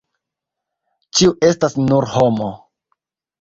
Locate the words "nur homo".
1.91-2.49